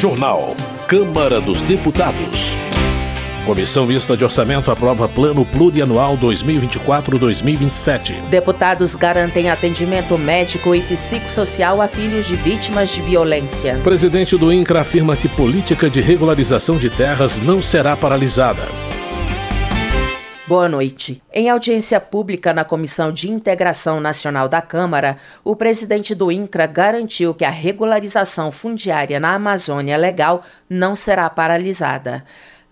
[0.00, 0.56] Jornal.
[0.88, 2.56] Câmara dos Deputados.
[3.44, 8.14] Comissão Mista de Orçamento aprova Plano Plurianual 2024-2027.
[8.30, 13.78] Deputados garantem atendimento médico e psicossocial a filhos de vítimas de violência.
[13.84, 18.89] Presidente do INCRA afirma que política de regularização de terras não será paralisada.
[20.50, 21.22] Boa noite.
[21.32, 27.32] Em audiência pública na Comissão de Integração Nacional da Câmara, o presidente do INCRA garantiu
[27.32, 32.24] que a regularização fundiária na Amazônia Legal não será paralisada.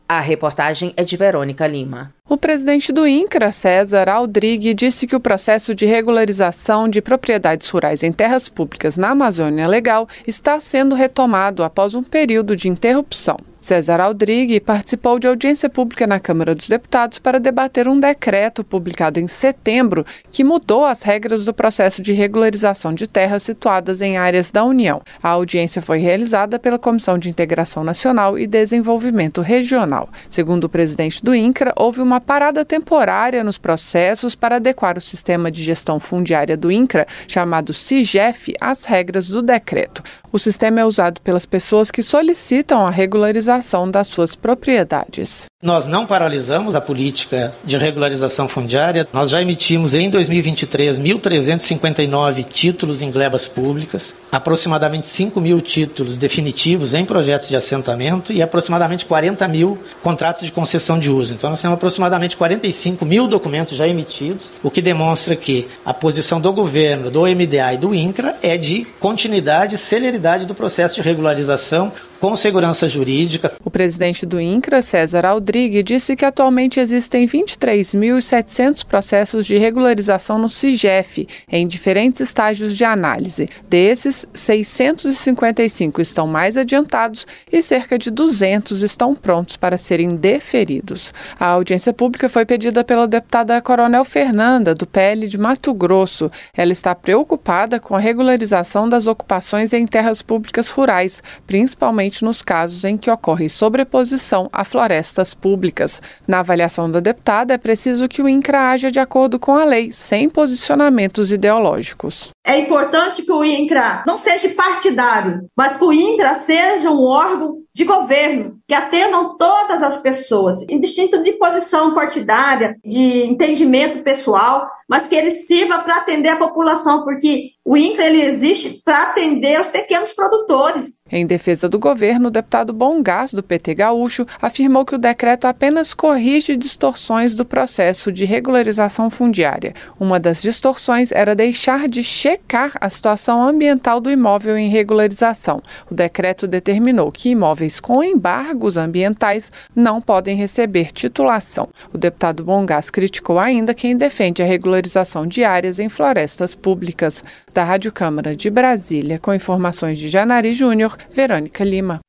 [0.08, 2.12] A reportagem é de Verônica Lima.
[2.28, 8.02] O presidente do INCRA, César Aldrigue, disse que o processo de regularização de propriedades rurais
[8.02, 13.38] em terras públicas na Amazônia Legal está sendo retomado após um período de interrupção.
[13.68, 19.20] César Aldrigue participou de audiência pública na Câmara dos Deputados para debater um decreto publicado
[19.20, 24.50] em setembro que mudou as regras do processo de regularização de terras situadas em áreas
[24.50, 25.02] da União.
[25.22, 30.08] A audiência foi realizada pela Comissão de Integração Nacional e Desenvolvimento Regional.
[30.30, 35.50] Segundo o presidente do INCRA, houve uma parada temporária nos processos para adequar o sistema
[35.50, 40.02] de gestão fundiária do INCRA, chamado CIGEF, às regras do decreto.
[40.32, 43.57] O sistema é usado pelas pessoas que solicitam a regularização
[43.92, 45.48] das suas propriedades.
[45.60, 49.08] Nós não paralisamos a política de regularização fundiária.
[49.12, 56.94] Nós já emitimos em 2023 1.359 títulos em glebas públicas, aproximadamente 5 mil títulos definitivos
[56.94, 61.34] em projetos de assentamento e aproximadamente 40 mil contratos de concessão de uso.
[61.34, 66.40] Então, nós temos aproximadamente 45 mil documentos já emitidos, o que demonstra que a posição
[66.40, 71.02] do governo, do MDA e do INCRA é de continuidade e celeridade do processo de
[71.02, 73.52] regularização com segurança jurídica.
[73.68, 80.48] O presidente do INCRA, César Aldrigue, disse que atualmente existem 23.700 processos de regularização no
[80.48, 83.46] CIGEF, em diferentes estágios de análise.
[83.68, 91.12] Desses, 655 estão mais adiantados e cerca de 200 estão prontos para serem deferidos.
[91.38, 96.30] A audiência pública foi pedida pela deputada Coronel Fernanda, do PL de Mato Grosso.
[96.56, 102.82] Ela está preocupada com a regularização das ocupações em terras públicas rurais, principalmente nos casos
[102.82, 106.00] em que ocorre sobreposição a florestas públicas.
[106.28, 109.90] Na avaliação da deputada, é preciso que o INCRA haja de acordo com a lei,
[109.90, 112.30] sem posicionamentos ideológicos.
[112.46, 117.58] É importante que o INCRA não seja partidário, mas que o INCRA seja um órgão
[117.74, 125.06] de governo que atendam todas as pessoas, indistinto de posição partidária, de entendimento pessoal, mas
[125.06, 129.66] que ele sirva para atender a população, porque o INCRA ele existe para atender os
[129.66, 130.97] pequenos produtores.
[131.10, 135.94] Em defesa do governo, o deputado Bongás, do PT Gaúcho, afirmou que o decreto apenas
[135.94, 139.72] corrige distorções do processo de regularização fundiária.
[139.98, 145.62] Uma das distorções era deixar de checar a situação ambiental do imóvel em regularização.
[145.90, 151.70] O decreto determinou que imóveis com embargos ambientais não podem receber titulação.
[151.90, 157.24] O deputado Bongás criticou ainda quem defende a regularização de áreas em florestas públicas.
[157.54, 162.00] Da Rádio Câmara de Brasília, com informações de Janari Júnior, Verônica Lima.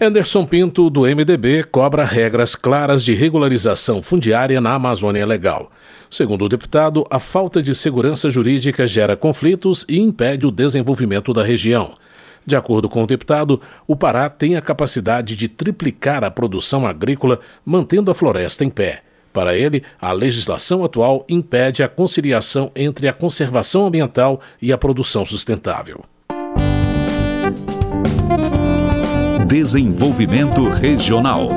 [0.00, 5.72] Anderson Pinto, do MDB, cobra regras claras de regularização fundiária na Amazônia Legal.
[6.08, 11.42] Segundo o deputado, a falta de segurança jurídica gera conflitos e impede o desenvolvimento da
[11.42, 11.94] região.
[12.46, 17.40] De acordo com o deputado, o Pará tem a capacidade de triplicar a produção agrícola,
[17.64, 19.02] mantendo a floresta em pé.
[19.32, 25.26] Para ele, a legislação atual impede a conciliação entre a conservação ambiental e a produção
[25.26, 26.04] sustentável.
[29.46, 31.48] Desenvolvimento Regional.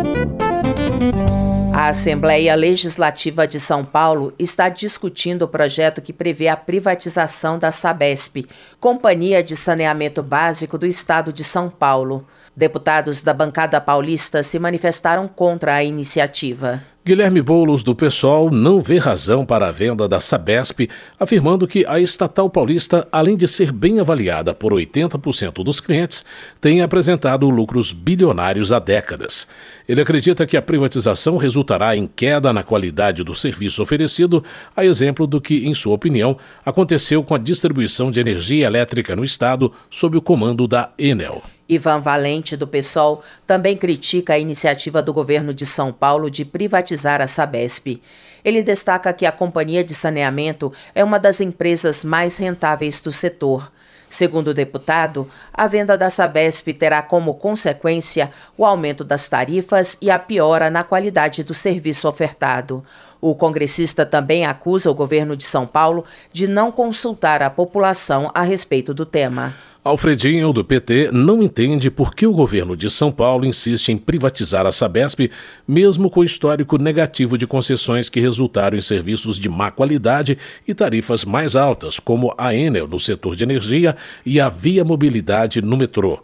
[1.73, 7.71] A Assembleia Legislativa de São Paulo está discutindo o projeto que prevê a privatização da
[7.71, 8.45] Sabesp,
[8.79, 12.25] Companhia de Saneamento Básico do Estado de São Paulo.
[12.55, 16.83] Deputados da bancada paulista se manifestaram contra a iniciativa.
[17.03, 20.87] Guilherme Boulos, do PSOL, não vê razão para a venda da Sabesp,
[21.19, 26.23] afirmando que a estatal paulista, além de ser bem avaliada por 80% dos clientes,
[26.61, 29.47] tem apresentado lucros bilionários há décadas.
[29.89, 34.43] Ele acredita que a privatização resultará em queda na qualidade do serviço oferecido,
[34.75, 39.23] a exemplo do que, em sua opinião, aconteceu com a distribuição de energia elétrica no
[39.23, 41.41] estado sob o comando da Enel.
[41.71, 47.21] Ivan Valente, do PSOL, também critica a iniciativa do governo de São Paulo de privatizar
[47.21, 48.01] a Sabesp.
[48.43, 53.71] Ele destaca que a companhia de saneamento é uma das empresas mais rentáveis do setor.
[54.09, 60.11] Segundo o deputado, a venda da Sabesp terá como consequência o aumento das tarifas e
[60.11, 62.83] a piora na qualidade do serviço ofertado.
[63.21, 66.03] O congressista também acusa o governo de São Paulo
[66.33, 69.55] de não consultar a população a respeito do tema.
[69.83, 74.63] Alfredinho, do PT, não entende por que o governo de São Paulo insiste em privatizar
[74.67, 75.31] a Sabesp,
[75.67, 80.37] mesmo com o histórico negativo de concessões que resultaram em serviços de má qualidade
[80.67, 85.63] e tarifas mais altas, como a Enel no setor de energia e a Via Mobilidade
[85.63, 86.23] no metrô.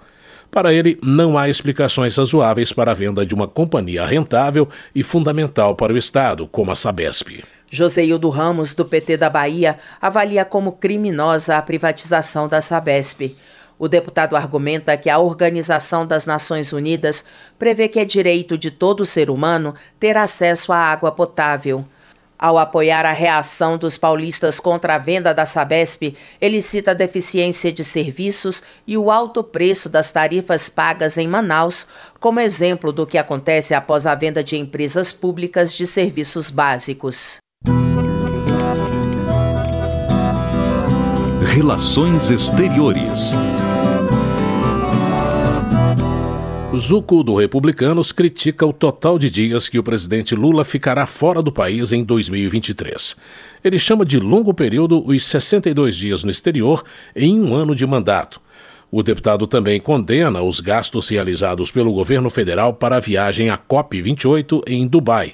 [0.52, 5.76] Para ele, não há explicações razoáveis para a venda de uma companhia rentável e fundamental
[5.76, 7.44] para o Estado, como a Sabesp.
[7.70, 13.36] Joseildo Ramos, do PT da Bahia, avalia como criminosa a privatização da Sabesp.
[13.80, 17.26] O deputado argumenta que a Organização das Nações Unidas
[17.60, 21.86] prevê que é direito de todo ser humano ter acesso à água potável.
[22.40, 27.72] Ao apoiar a reação dos paulistas contra a venda da Sabesp, ele cita a deficiência
[27.72, 31.88] de serviços e o alto preço das tarifas pagas em Manaus
[32.20, 37.40] como exemplo do que acontece após a venda de empresas públicas de serviços básicos.
[41.58, 43.32] Relações Exteriores.
[46.78, 51.52] Zuco do Republicanos critica o total de dias que o presidente Lula ficará fora do
[51.52, 53.16] país em 2023.
[53.64, 56.84] Ele chama de longo período os 62 dias no exterior
[57.16, 58.40] em um ano de mandato.
[58.92, 64.62] O deputado também condena os gastos realizados pelo governo federal para a viagem à COP28
[64.68, 65.34] em Dubai.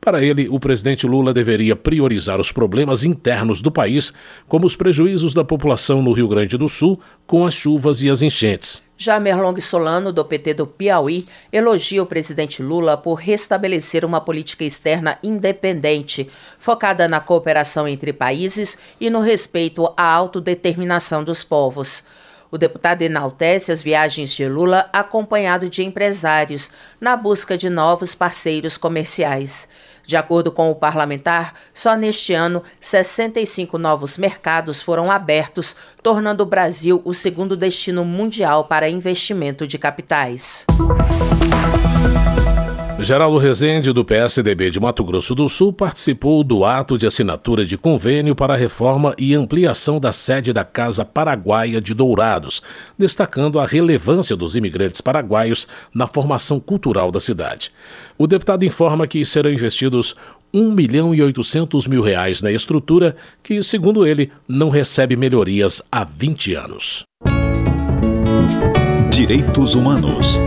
[0.00, 4.14] Para ele, o presidente Lula deveria priorizar os problemas internos do país,
[4.48, 8.22] como os prejuízos da população no Rio Grande do Sul com as chuvas e as
[8.22, 8.82] enchentes.
[8.96, 14.64] Já Merlong Solano, do PT do Piauí, elogia o presidente Lula por restabelecer uma política
[14.64, 22.04] externa independente, focada na cooperação entre países e no respeito à autodeterminação dos povos.
[22.50, 28.76] O deputado enaltece as viagens de Lula acompanhado de empresários, na busca de novos parceiros
[28.76, 29.68] comerciais.
[30.10, 36.46] De acordo com o parlamentar, só neste ano 65 novos mercados foram abertos, tornando o
[36.46, 40.66] Brasil o segundo destino mundial para investimento de capitais.
[43.02, 47.78] Geraldo Rezende, do PSDB de Mato Grosso do Sul, participou do ato de assinatura de
[47.78, 52.62] convênio para a reforma e ampliação da sede da Casa Paraguaia de Dourados,
[52.98, 57.72] destacando a relevância dos imigrantes paraguaios na formação cultural da cidade.
[58.18, 60.14] O deputado informa que serão investidos
[60.52, 66.04] 1 milhão e 800 mil reais na estrutura, que, segundo ele, não recebe melhorias há
[66.04, 67.04] 20 anos.
[69.10, 70.38] Direitos Humanos.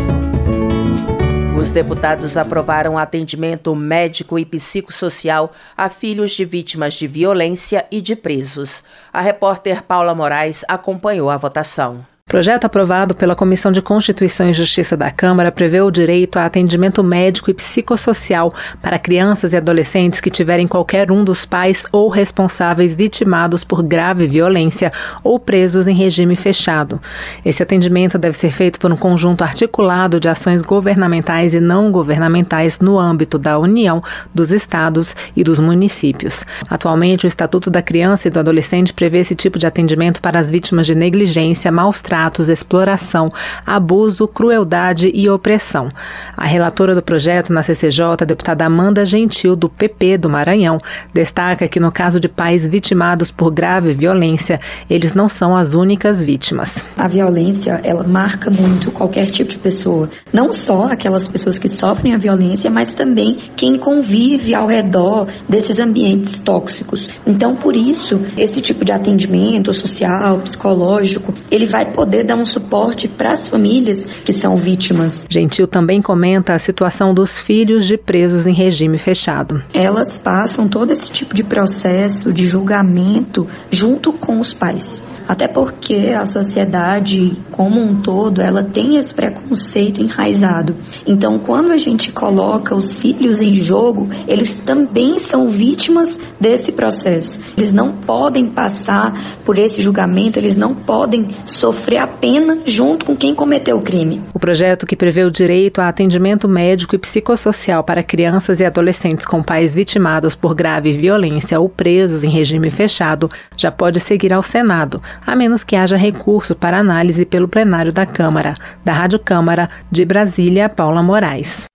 [1.64, 8.18] Os deputados aprovaram atendimento médico e psicossocial a filhos de vítimas de violência e de
[8.18, 8.84] presos.
[9.14, 12.13] A repórter Paula Moraes acompanhou a votação.
[12.34, 17.04] Projeto aprovado pela Comissão de Constituição e Justiça da Câmara prevê o direito a atendimento
[17.04, 22.96] médico e psicossocial para crianças e adolescentes que tiverem qualquer um dos pais ou responsáveis
[22.96, 24.92] vitimados por grave violência
[25.24, 27.00] ou presos em regime fechado.
[27.46, 32.80] Esse atendimento deve ser feito por um conjunto articulado de ações governamentais e não governamentais
[32.80, 34.02] no âmbito da União,
[34.34, 36.44] dos estados e dos municípios.
[36.68, 40.50] Atualmente, o Estatuto da Criança e do Adolescente prevê esse tipo de atendimento para as
[40.50, 43.28] vítimas de negligência, maus tratos, exploração,
[43.66, 45.90] abuso, crueldade e opressão.
[46.38, 50.78] A relatora do projeto na CCJ, a deputada Amanda Gentil, do PP do Maranhão,
[51.12, 56.24] destaca que no caso de pais vitimados por grave violência, eles não são as únicas
[56.24, 56.86] vítimas.
[56.96, 62.14] A violência, ela marca muito qualquer tipo de pessoa, não só aquelas pessoas que sofrem
[62.14, 67.10] a violência, mas também quem convive ao redor desses ambientes tóxicos.
[67.26, 72.46] Então, por isso, esse tipo de atendimento social, psicológico, ele vai poder poder dar um
[72.46, 75.26] suporte para as famílias que são vítimas.
[75.30, 79.64] Gentil também comenta a situação dos filhos de presos em regime fechado.
[79.74, 86.14] Elas passam todo esse tipo de processo de julgamento junto com os pais até porque
[86.18, 90.76] a sociedade como um todo ela tem esse preconceito enraizado.
[91.06, 97.40] Então, quando a gente coloca os filhos em jogo, eles também são vítimas desse processo.
[97.56, 103.16] Eles não podem passar por esse julgamento, eles não podem sofrer a pena junto com
[103.16, 104.22] quem cometeu o crime.
[104.34, 109.26] O projeto que prevê o direito a atendimento médico e psicossocial para crianças e adolescentes
[109.26, 114.44] com pais vitimados por grave violência ou presos em regime fechado já pode seguir ao
[114.44, 118.56] Senado a menos que haja recurso para análise pelo plenário da Câmara.
[118.84, 121.66] Da Rádio Câmara, de Brasília, Paula Moraes.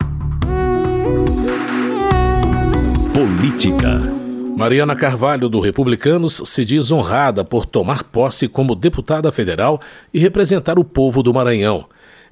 [3.12, 4.00] Política.
[4.56, 9.80] Mariana Carvalho, do Republicanos, se diz honrada por tomar posse como deputada federal
[10.12, 11.86] e representar o povo do Maranhão.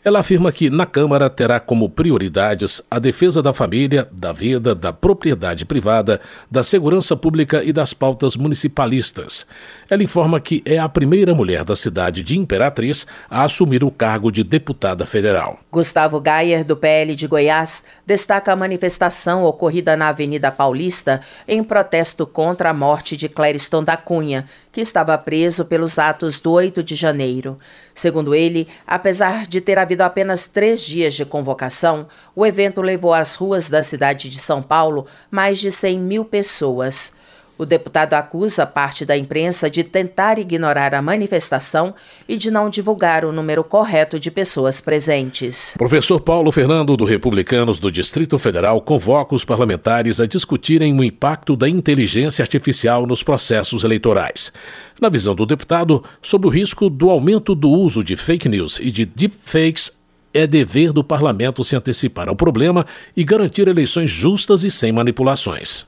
[0.06, 4.92] Ela afirma que na Câmara terá como prioridades a defesa da família, da vida, da
[4.92, 9.48] propriedade privada, da segurança pública e das pautas municipalistas.
[9.90, 14.30] Ela informa que é a primeira mulher da cidade de Imperatriz a assumir o cargo
[14.30, 15.58] de deputada federal.
[15.72, 22.24] Gustavo Gayer, do PL de Goiás, destaca a manifestação ocorrida na Avenida Paulista em protesto
[22.24, 26.94] contra a morte de Clériston da Cunha, que estava preso pelos atos do 8 de
[26.94, 27.58] janeiro.
[27.94, 33.34] Segundo ele, apesar de ter havido apenas três dias de convocação, o evento levou às
[33.34, 37.14] ruas da cidade de São Paulo mais de 100 mil pessoas.
[37.58, 41.94] O deputado acusa parte da imprensa de tentar ignorar a manifestação
[42.28, 45.72] e de não divulgar o número correto de pessoas presentes.
[45.78, 51.56] Professor Paulo Fernando, do Republicanos do Distrito Federal, convoca os parlamentares a discutirem o impacto
[51.56, 54.52] da inteligência artificial nos processos eleitorais.
[55.00, 58.90] Na visão do deputado, sob o risco do aumento do uso de fake news e
[58.90, 59.92] de deepfakes
[60.34, 62.84] é dever do parlamento se antecipar ao problema
[63.16, 65.86] e garantir eleições justas e sem manipulações.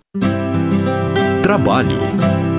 [1.48, 2.57] Trabalho.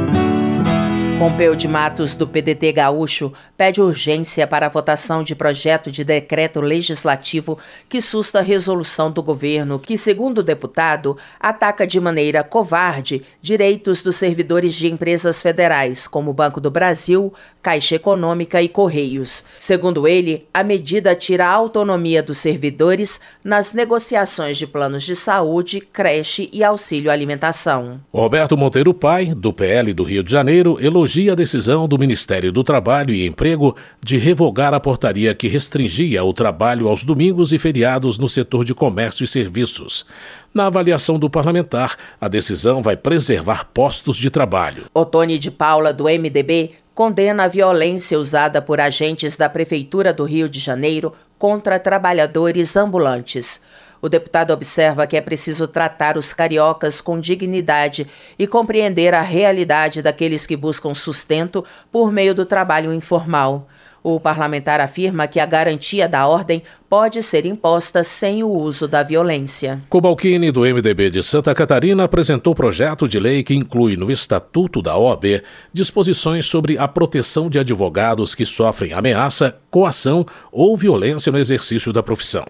[1.19, 6.61] Pompeu de Matos, do PDT Gaúcho, pede urgência para a votação de projeto de decreto
[6.61, 7.59] legislativo
[7.89, 14.01] que susta a resolução do governo que, segundo o deputado, ataca de maneira covarde direitos
[14.01, 19.43] dos servidores de empresas federais, como Banco do Brasil, Caixa Econômica e Correios.
[19.59, 25.81] Segundo ele, a medida tira a autonomia dos servidores nas negociações de planos de saúde,
[25.81, 27.99] creche e auxílio alimentação.
[28.13, 32.51] Roberto Monteiro Pai, do PL do Rio de Janeiro, elogia elogia a decisão do Ministério
[32.51, 37.57] do Trabalho e Emprego de revogar a portaria que restringia o trabalho aos domingos e
[37.57, 40.05] feriados no setor de comércio e serviços.
[40.53, 44.85] Na avaliação do parlamentar, a decisão vai preservar postos de trabalho.
[44.93, 50.47] Otone de Paula, do MDB, condena a violência usada por agentes da Prefeitura do Rio
[50.47, 53.63] de Janeiro contra trabalhadores ambulantes.
[54.01, 60.01] O deputado observa que é preciso tratar os cariocas com dignidade e compreender a realidade
[60.01, 63.67] daqueles que buscam sustento por meio do trabalho informal.
[64.01, 69.03] O parlamentar afirma que a garantia da ordem pode ser imposta sem o uso da
[69.03, 69.81] violência.
[69.89, 74.97] Cobalcini, do MDB de Santa Catarina, apresentou projeto de lei que inclui no Estatuto da
[74.97, 81.91] OAB disposições sobre a proteção de advogados que sofrem ameaça, coação ou violência no exercício
[81.91, 82.45] da profissão.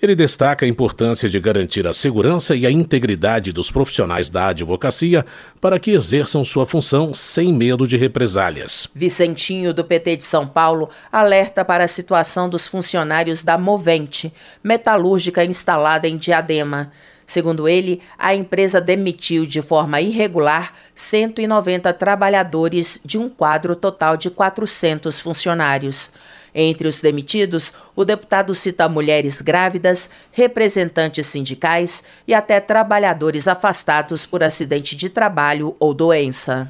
[0.00, 5.26] Ele destaca a importância de garantir a segurança e a integridade dos profissionais da advocacia
[5.60, 8.88] para que exerçam sua função sem medo de represálias.
[8.94, 15.44] Vicentinho, do PT de São Paulo, alerta para a situação dos funcionários da Movente, metalúrgica
[15.44, 16.92] instalada em Diadema.
[17.26, 24.30] Segundo ele, a empresa demitiu de forma irregular 190 trabalhadores de um quadro total de
[24.30, 26.12] 400 funcionários.
[26.60, 34.42] Entre os demitidos, o deputado cita mulheres grávidas, representantes sindicais e até trabalhadores afastados por
[34.42, 36.68] acidente de trabalho ou doença.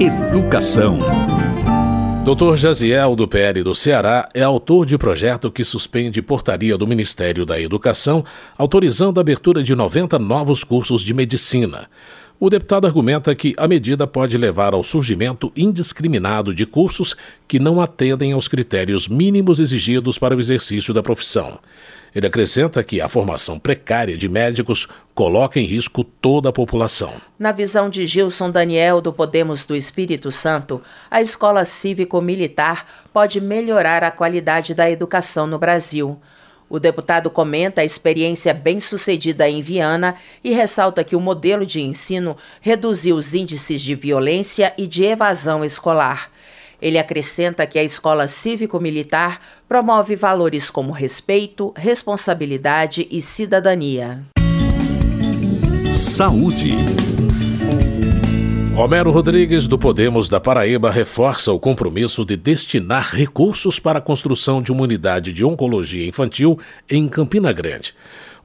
[0.00, 1.00] Educação.
[2.24, 2.56] Dr.
[2.56, 7.60] Jaziel, do PL do Ceará, é autor de projeto que suspende portaria do Ministério da
[7.60, 8.24] Educação,
[8.56, 11.90] autorizando a abertura de 90 novos cursos de medicina.
[12.42, 17.14] O deputado argumenta que a medida pode levar ao surgimento indiscriminado de cursos
[17.46, 21.58] que não atendem aos critérios mínimos exigidos para o exercício da profissão.
[22.14, 27.12] Ele acrescenta que a formação precária de médicos coloca em risco toda a população.
[27.38, 30.80] Na visão de Gilson Daniel, do Podemos do Espírito Santo,
[31.10, 36.18] a escola cívico-militar pode melhorar a qualidade da educação no Brasil.
[36.70, 42.36] O deputado comenta a experiência bem-sucedida em Viana e ressalta que o modelo de ensino
[42.60, 46.30] reduziu os índices de violência e de evasão escolar.
[46.80, 54.22] Ele acrescenta que a escola cívico-militar promove valores como respeito, responsabilidade e cidadania.
[55.92, 57.09] Saúde.
[58.80, 64.62] Romero Rodrigues, do Podemos da Paraíba, reforça o compromisso de destinar recursos para a construção
[64.62, 66.58] de uma unidade de oncologia infantil
[66.88, 67.92] em Campina Grande.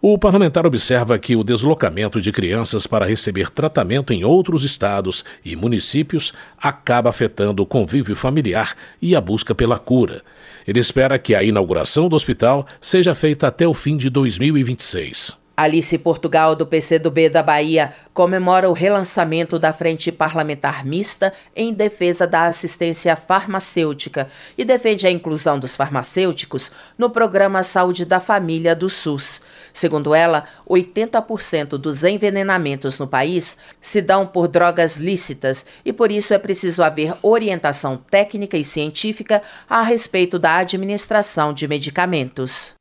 [0.01, 5.56] O parlamentar observa que o deslocamento de crianças para receber tratamento em outros estados e
[5.56, 10.22] municípios acaba afetando o convívio familiar e a busca pela cura.
[10.68, 15.45] Ele espera que a inauguração do hospital seja feita até o fim de 2026.
[15.58, 22.28] Alice Portugal, do PCdoB da Bahia, comemora o relançamento da Frente Parlamentar Mista em defesa
[22.28, 28.90] da assistência farmacêutica e defende a inclusão dos farmacêuticos no programa Saúde da Família do
[28.90, 29.42] SUS.
[29.74, 36.34] Segundo ela, 80% dos envenenamentos no país se dão por drogas lícitas e por isso
[36.34, 42.76] é preciso haver orientação técnica e científica a respeito da administração de medicamentos.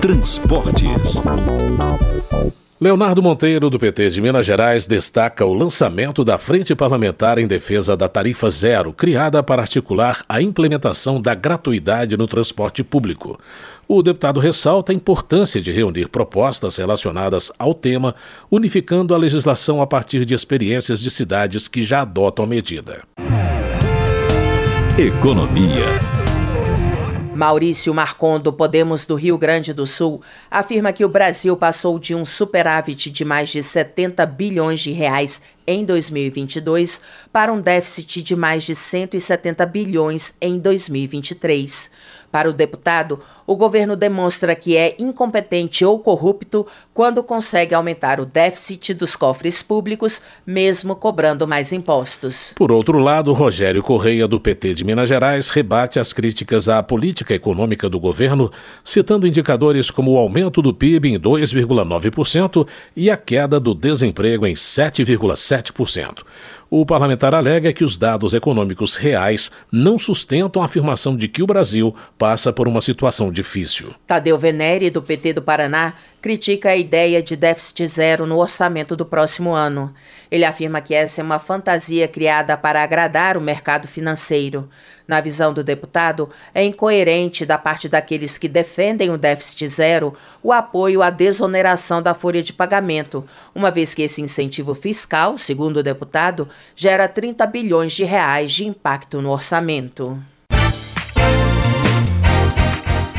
[0.00, 1.16] Transportes.
[2.80, 7.96] Leonardo Monteiro, do PT de Minas Gerais, destaca o lançamento da Frente Parlamentar em Defesa
[7.96, 13.40] da Tarifa Zero, criada para articular a implementação da gratuidade no transporte público.
[13.88, 18.14] O deputado ressalta a importância de reunir propostas relacionadas ao tema,
[18.50, 23.02] unificando a legislação a partir de experiências de cidades que já adotam a medida.
[24.98, 26.15] Economia.
[27.36, 32.14] Maurício Marcon, do Podemos do Rio Grande do Sul, afirma que o Brasil passou de
[32.14, 37.02] um superávit de mais de 70 bilhões de reais em 2022
[37.32, 41.90] para um déficit de mais de 170 bilhões em 2023.
[42.32, 48.26] Para o deputado, o governo demonstra que é incompetente ou corrupto quando consegue aumentar o
[48.26, 52.52] déficit dos cofres públicos, mesmo cobrando mais impostos.
[52.56, 57.34] Por outro lado, Rogério Correia, do PT de Minas Gerais, rebate as críticas à política
[57.34, 58.50] econômica do governo,
[58.82, 64.54] citando indicadores como o aumento do PIB em 2,9% e a queda do desemprego em
[64.54, 66.24] 7,7%.
[66.68, 71.46] O parlamentar alega que os dados econômicos reais não sustentam a afirmação de que o
[71.46, 73.94] Brasil passa por uma situação difícil.
[74.06, 79.04] Tadeu Venere, do PT do Paraná, critica a ideia de déficit zero no orçamento do
[79.04, 79.94] próximo ano.
[80.30, 84.68] Ele afirma que essa é uma fantasia criada para agradar o mercado financeiro.
[85.06, 90.52] Na visão do deputado, é incoerente da parte daqueles que defendem o déficit zero o
[90.52, 93.24] apoio à desoneração da folha de pagamento,
[93.54, 98.66] uma vez que esse incentivo fiscal, segundo o deputado, gera 30 bilhões de reais de
[98.66, 100.18] impacto no orçamento.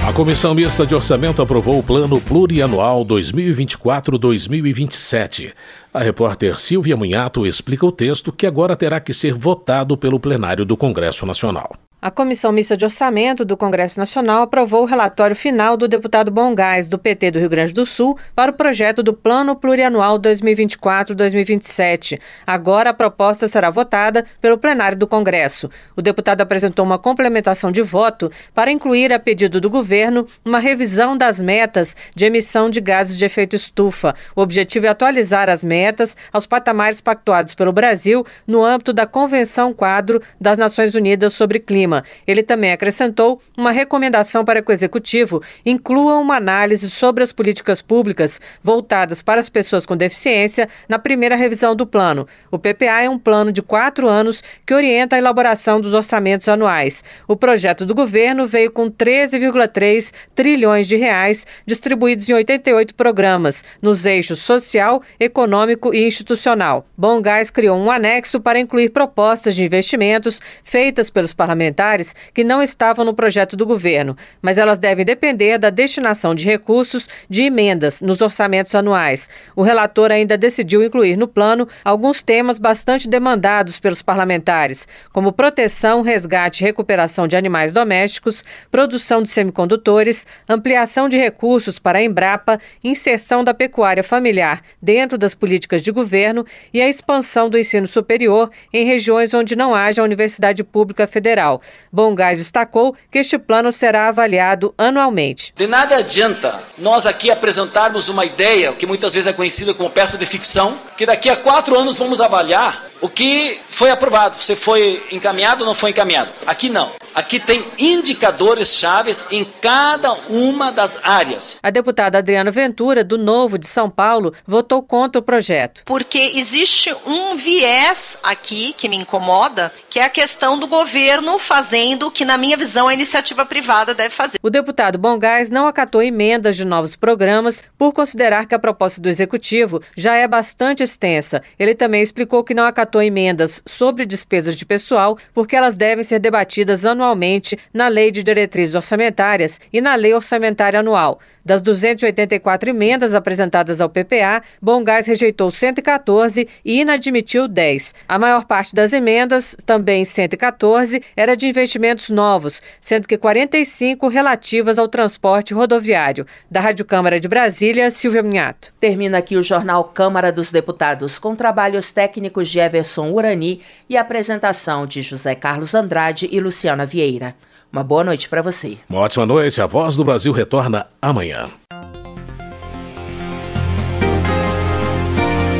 [0.07, 5.51] A Comissão Mista de Orçamento aprovou o Plano Plurianual 2024-2027.
[5.93, 10.63] A repórter Silvia Munhato explica o texto que agora terá que ser votado pelo plenário
[10.63, 11.75] do Congresso Nacional.
[11.99, 16.87] A Comissão Mista de Orçamento do Congresso Nacional aprovou o relatório final do deputado Bongás,
[16.87, 22.19] do PT do Rio Grande do Sul, para o projeto do Plano Plurianual 2024-2027.
[22.45, 25.71] Agora a proposta será votada pelo plenário do Congresso.
[25.95, 31.17] O deputado apresentou uma complementação de voto para incluir, a pedido do governo, uma revisão
[31.17, 34.13] das metas de emissão de gases de efeito estufa.
[34.35, 39.73] O objetivo é atualizar as metas aos patamares pactuados pelo Brasil no âmbito da Convenção
[39.73, 41.86] Quadro das Nações Unidas sobre Clima
[42.25, 47.81] Ele também acrescentou uma recomendação para que o executivo inclua uma análise sobre as políticas
[47.81, 52.27] públicas voltadas para as pessoas com deficiência na primeira revisão do plano.
[52.51, 57.03] O PPA é um plano de quatro anos que orienta a elaboração dos orçamentos anuais.
[57.27, 64.05] O projeto do governo veio com 13,3 trilhões de reais distribuídos em 88 programas, nos
[64.05, 66.85] eixos social, econômico e institucional.
[66.97, 72.43] Bom Gás criou um anexo para incluir propostas de investimentos feitas pelos parlamentares parlamentares que
[72.43, 77.43] não estavam no projeto do governo, mas elas devem depender da destinação de recursos de
[77.43, 79.29] emendas nos orçamentos anuais.
[79.55, 86.01] O relator ainda decidiu incluir no plano alguns temas bastante demandados pelos parlamentares, como proteção,
[86.01, 92.59] resgate e recuperação de animais domésticos, produção de semicondutores, ampliação de recursos para a Embrapa,
[92.83, 98.49] inserção da pecuária familiar dentro das políticas de governo e a expansão do ensino superior
[98.73, 101.61] em regiões onde não haja universidade pública federal.
[101.91, 105.53] Bom Gás destacou que este plano será avaliado anualmente.
[105.55, 110.17] De nada adianta nós aqui apresentarmos uma ideia, que muitas vezes é conhecida como peça
[110.17, 115.03] de ficção, que daqui a quatro anos vamos avaliar o que foi aprovado, se foi
[115.11, 116.31] encaminhado ou não foi encaminhado.
[116.45, 116.91] Aqui não.
[117.13, 121.57] Aqui tem indicadores chaves em cada uma das áreas.
[121.61, 125.81] A deputada Adriana Ventura, do Novo de São Paulo, votou contra o projeto.
[125.85, 132.05] Porque existe um viés aqui que me incomoda, que é a questão do governo fazendo
[132.05, 134.37] o que, na minha visão, a iniciativa privada deve fazer.
[134.43, 139.09] O deputado Bongás não acatou emendas de novos programas por considerar que a proposta do
[139.09, 141.41] executivo já é bastante extensa.
[141.57, 146.19] Ele também explicou que não acatou emendas sobre despesas de pessoal, porque elas devem ser
[146.19, 151.19] debatidas anualmente na Lei de Diretrizes Orçamentárias e na Lei Orçamentária Anual.
[151.47, 157.95] Das 284 emendas apresentadas ao PPA, Bom Gás rejeitou 114 e inadmitiu 10.
[158.05, 164.77] A maior parte das emendas, também 114, era de investimentos novos, sendo que 45 relativas
[164.77, 166.25] ao transporte rodoviário.
[166.51, 168.73] Da Rádio Câmara de Brasília, Silvia Minhato.
[168.79, 174.85] Termina aqui o jornal Câmara dos Deputados, com trabalhos técnicos de Everson Urani e apresentação
[174.85, 177.35] de José Carlos Andrade e Luciana Vieira.
[177.71, 178.77] Uma boa noite para você.
[178.89, 179.61] Uma ótima noite.
[179.61, 181.49] A Voz do Brasil retorna amanhã.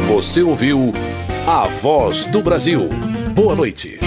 [0.07, 0.93] Você ouviu
[1.45, 2.89] A Voz do Brasil.
[3.35, 3.99] Boa noite.